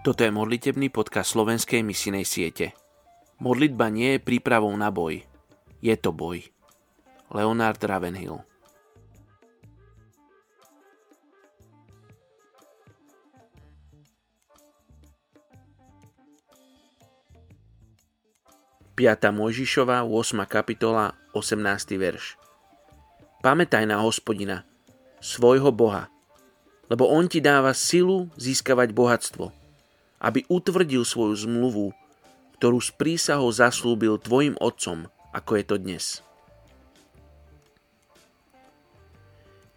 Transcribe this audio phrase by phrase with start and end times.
[0.00, 2.72] Toto je modlitebný podcast slovenskej misinej siete.
[3.36, 5.20] Modlitba nie je prípravou na boj.
[5.84, 6.40] Je to boj.
[7.28, 8.40] Leonard Ravenhill
[18.96, 20.48] Piata Mojžišova, 8.
[20.48, 21.60] kapitola, 18.
[22.00, 22.40] verš.
[23.44, 24.64] Pamätaj na hospodina,
[25.20, 26.08] svojho Boha,
[26.88, 29.52] lebo on ti dáva silu získavať bohatstvo–
[30.20, 31.96] aby utvrdil svoju zmluvu,
[32.60, 36.04] ktorú s prísahou zaslúbil tvojim otcom, ako je to dnes.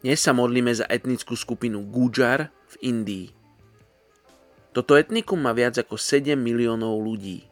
[0.03, 3.27] Dnes sa modlíme za etnickú skupinu Gujar v Indii.
[4.75, 7.47] Toto etnikum má viac ako 7 miliónov ľudí.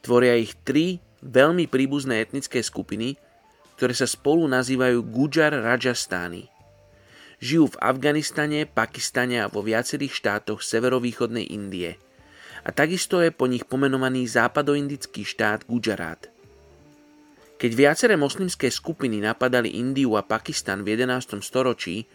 [0.00, 3.20] Tvoria ich tri veľmi príbuzné etnické skupiny,
[3.76, 6.51] ktoré sa spolu nazývajú Gujar Rajastány.
[7.42, 11.98] Žijú v Afganistane, Pakistane a vo viacerých štátoch severovýchodnej Indie.
[12.62, 16.30] A takisto je po nich pomenovaný západoindický štát Gujarat.
[17.58, 21.42] Keď viaceré moslimské skupiny napadali Indiu a Pakistan v 11.
[21.42, 22.06] storočí,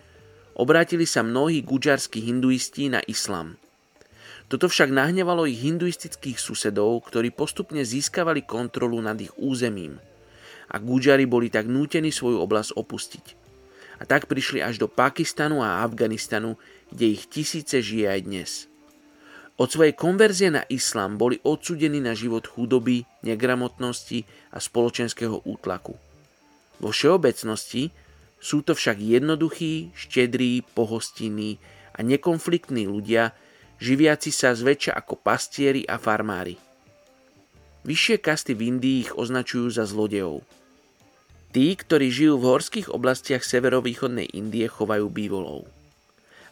[0.56, 3.60] obrátili sa mnohí gujarskí hinduisti na islam.
[4.48, 10.00] Toto však nahnevalo ich hinduistických susedov, ktorí postupne získavali kontrolu nad ich územím
[10.72, 13.47] a Gujari boli tak nútení svoju oblasť opustiť
[13.98, 16.56] a tak prišli až do Pakistanu a Afganistanu,
[16.94, 18.52] kde ich tisíce žije aj dnes.
[19.58, 24.22] Od svojej konverzie na islám boli odsudení na život chudoby, negramotnosti
[24.54, 25.98] a spoločenského útlaku.
[26.78, 27.90] Vo všeobecnosti
[28.38, 31.58] sú to však jednoduchí, štedrí, pohostinní
[31.98, 33.34] a nekonfliktní ľudia,
[33.82, 36.62] živiaci sa zväčša ako pastieri a farmári.
[37.82, 40.46] Vyššie kasty v Indii ich označujú za zlodejov–
[41.56, 45.68] Tí, ktorí žijú v horských oblastiach severovýchodnej Indie, chovajú bývolov.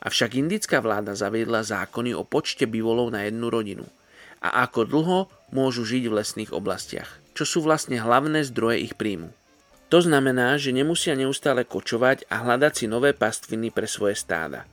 [0.05, 3.85] Avšak indická vláda zaviedla zákony o počte bývolov na jednu rodinu
[4.45, 5.19] a ako dlho
[5.49, 9.33] môžu žiť v lesných oblastiach, čo sú vlastne hlavné zdroje ich príjmu.
[9.89, 14.65] To znamená, že nemusia neustále kočovať a hľadať si nové pastviny pre svoje stáda.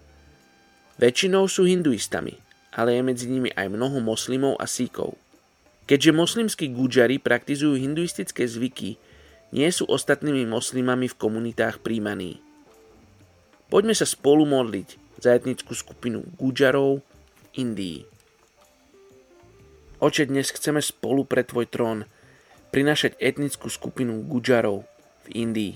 [1.01, 2.37] Väčšinou sú hinduistami,
[2.73, 5.17] ale je medzi nimi aj mnoho moslimov a síkov.
[5.89, 8.97] Keďže moslimskí gudžari praktizujú hinduistické zvyky,
[9.53, 12.41] nie sú ostatnými moslimami v komunitách príjmaní.
[13.69, 18.01] Poďme sa spolu modliť za etnickú skupinu Gujarov v Indii.
[20.03, 22.09] Oče, dnes chceme spolu pre Tvoj trón
[22.73, 24.89] prinašať etnickú skupinu Gujarov
[25.29, 25.75] v Indii.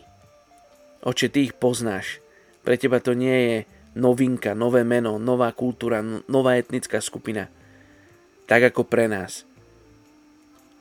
[1.05, 2.25] Oče, Ty ich poznáš.
[2.65, 3.57] Pre Teba to nie je
[3.95, 7.53] novinka, nové meno, nová kultúra, nová etnická skupina.
[8.49, 9.45] Tak ako pre nás–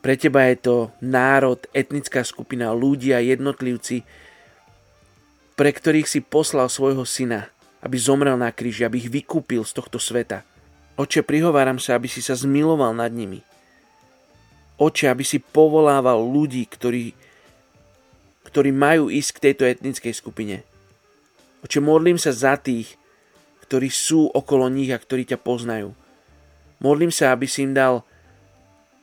[0.06, 4.06] pre teba je to národ, etnická skupina, ľudia, jednotlivci,
[5.58, 7.50] pre ktorých si poslal svojho syna,
[7.82, 10.46] aby zomrel na kríži, aby ich vykúpil z tohto sveta.
[10.94, 13.42] Oče, prihováram sa, aby si sa zmiloval nad nimi.
[14.78, 17.10] Oče, aby si povolával ľudí, ktorí,
[18.46, 20.62] ktorí majú ísť k tejto etnickej skupine.
[21.66, 22.94] Oče, modlím sa za tých,
[23.66, 25.98] ktorí sú okolo nich a ktorí ťa poznajú.
[26.78, 28.06] Modlím sa, aby si im dal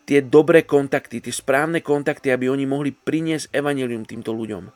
[0.03, 4.69] tie dobré kontakty, tie správne kontakty, aby oni mohli priniesť evanelium týmto ľuďom.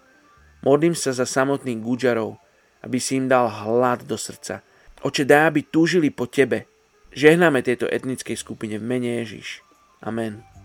[0.66, 2.42] Modlím sa za samotných Gujarov,
[2.82, 4.66] aby si im dal hlad do srdca.
[5.06, 6.66] Oče, daj, aby túžili po Tebe.
[7.14, 9.62] Žehnáme tejto etnickej skupine v mene Ježiš.
[10.02, 10.57] Amen.